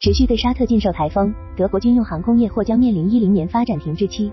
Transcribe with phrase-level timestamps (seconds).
[0.00, 4.30] 持续对沙特禁售台风，德国军用航空业或将面临一零年发展停滞期。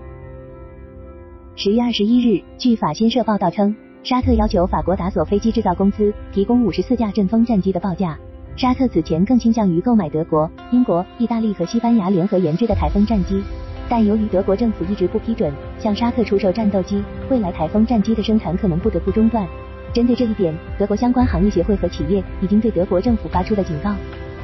[1.56, 3.74] 十月二十一日，据法新社报道称，
[4.04, 8.16] 沙特要求法国达索飞机制造公司提供五十四架阵风战机的报价。
[8.54, 13.42] 沙特此前更倾向于购买德国、英国、意大利和西班牙联合研制的台风战机，
[13.88, 19.44] 但由于德国政府一直不批准向沙特出售战斗机，未来台风战机的生产可能不得不中断。
[19.92, 23.92] 针对这一点，德国相关行业协会和企业已经对德国政府发出了警告。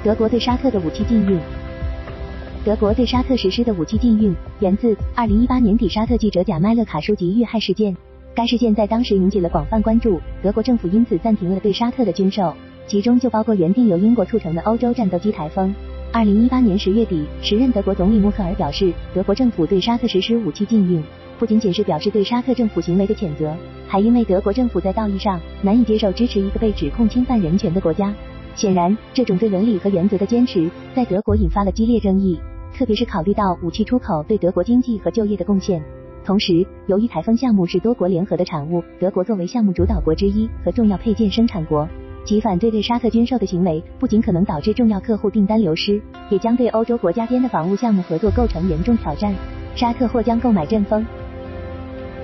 [0.04, 1.38] 德国对沙特的武器禁运。
[2.64, 7.96] 德国对沙特实施的武器禁运源自二零一八年底沙特记者贾麦勒卡舒吉遇害事件。
[8.34, 12.52] 该事件在当时引起了广泛关注，德国政府因此暂停了对沙特的军售，
[12.88, 15.72] 其中就包括原定由英国促成的欧洲战斗机台风。
[16.12, 21.00] 二零一八年十月底，时任德国总理默克尔表示，德国政府对沙特实施武器禁运，
[21.38, 23.54] 不仅仅是表示对沙特政府行为的谴责，
[23.86, 28.12] 还因为德国政府在道义上难以接受支持一个被指控侵犯人权的国家。
[28.54, 32.38] 显然，这种对伦理和原则的坚持在德国引发了激烈争议，
[32.76, 35.82] 特别是考虑到武器出口对德国经济和就业的贡献。
[36.24, 41.88] 同时，由于台风项目是多国联合的产物，德国作为项目主导国之一和重要配件生产国，
[42.24, 46.00] 其反对对沙特军售的行为不仅可能导致重要客户订单流失，
[46.30, 49.34] 也将对欧洲国家间的防务项目合作构成严重挑战。
[49.74, 51.04] 沙特或将购买阵风。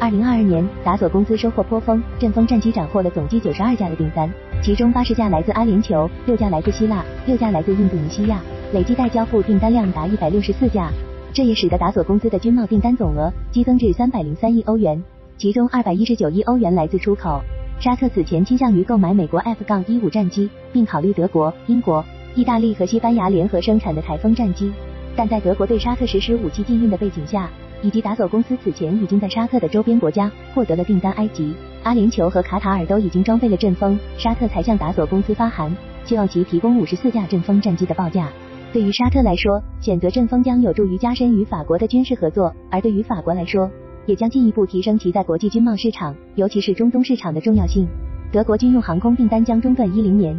[0.01, 4.31] 二零二二年，达索公司收获颇丰，阵风战机斩获了总计九十二架的订单。
[4.63, 8.41] 其中八十架来自阿联酋，六架来自希腊，六架来自印度尼西亚，
[8.73, 10.89] 累计待交付订单量达一百六十四架。
[11.33, 15.03] 这也使得达索公司的军贸订单总额激增至三百零三亿欧元，
[15.37, 17.41] 其中二百一十九亿欧元来自出口。
[17.81, 22.05] 沙特此前倾向于购买美国 F- 杠一五战机，并考虑德国、英国、
[22.37, 24.73] 意大利和西班牙联合生产的台风战机，
[25.17, 27.51] 但在德国对沙特实施武器禁运的背景下。
[27.83, 38.29] 以及达索公司此前已经在沙特的周边国家获得了订单，埃及、阿联酋和卡塔尔都已经装备了阵风，沙特才向达索公司发函，希望其提供五十四架阵风战机的报价。
[38.73, 43.71] 对于沙特来说，选择阵风将有助于加深与法国的军事合作，而对于法国来说，
[44.07, 47.89] 也将进一步提升其在国际军贸市场，尤其是中东市场的重要性。
[48.31, 50.39] 德国军用航空订单将中断一零年，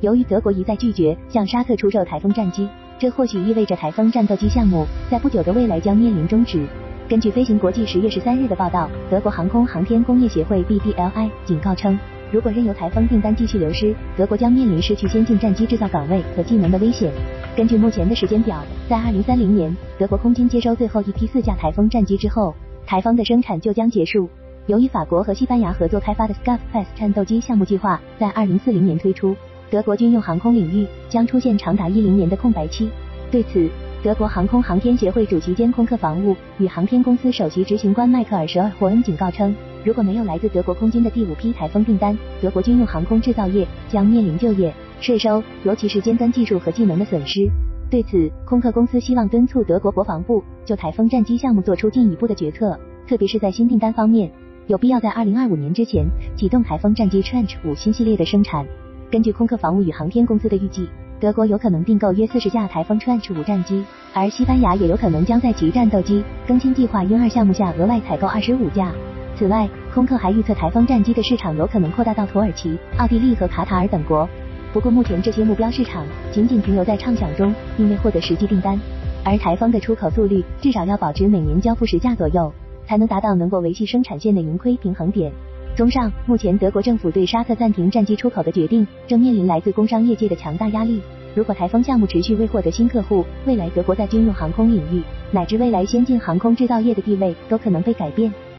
[0.00, 2.68] 由于德国一再拒绝向沙特出售台风战机。
[2.98, 6.66] 这或许意味着台风战斗机项目在不久的未来将面临终止。
[7.08, 11.96] 根据飞行国际十月十三日的报道，德国航空航天工业协会 BDLI 警告称，
[12.32, 17.12] 如果任由台风订单继续流失，德国将面临失去先进战机制造岗位和技能的危险。
[17.56, 22.52] 根据目前的时间表，在二零三零年，德国空军接收最后一批四架台风战机之后，
[22.84, 24.28] 台风的生产就将结束。
[24.66, 29.34] 由于法国和西班牙合作开发的 Scaf Pass 战斗机项目计划在二零四零年推出。
[29.70, 32.88] 德国军用航空领域将出现长达一零年的空白期。
[33.30, 33.68] 对此，
[34.02, 47.46] 德国航空航天协会主席兼空客防务与航天公司首席执行官迈克尔·舍尔霍恩警告称，如果没有来自德国空军的第五批台风订单，德国军用航空制造业将面临就业、税收，尤其是尖端技术和技能的损失。
[47.90, 54.30] 对此，空客公司希望敦促德国国防部就台风战机项目做出进一步的决策，特别是在新订单方面，
[54.66, 56.06] 有必要在二零二五年之前
[56.36, 58.66] 启动台风战机 Trench 五新系列的生产。
[59.10, 60.86] 根据空客防务与航天公司的预计，
[61.18, 63.82] 德国有可能订购约四十架台风 Trench 五战机，
[64.12, 68.92] 而西班牙也有可能将在其战斗机更新计划鹰二项目下额外采购二十五架。
[69.34, 74.28] 此外，空客还预测台风战机的市场有可能扩大到土耳其、奥地利和卡塔尔等国。
[74.74, 78.78] 不过，目前这些目标市场仅仅停留在畅想中，并未获得实际订单。
[79.24, 82.52] 而台风的出口速率至少要保持每年交付十架左右，
[82.86, 85.32] 才能达到能够维系生产线的盈亏平衡点。
[85.78, 91.00] 综上，目前德国政府对沙特暂停战机出口的决定，正面临来自工商业界的强大压力。
[91.36, 95.00] 如果台风项目持续未获得新客户，未来德国在军用航空领域
[95.30, 98.34] 乃至未来先进航空制造业的地位都可能被改变。